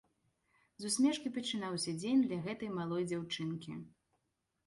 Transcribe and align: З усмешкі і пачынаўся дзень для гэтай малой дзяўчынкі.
З 0.83 0.87
усмешкі 0.93 1.27
і 1.31 1.33
пачынаўся 1.35 1.93
дзень 1.99 2.23
для 2.25 2.39
гэтай 2.47 2.73
малой 2.79 3.03
дзяўчынкі. 3.11 3.71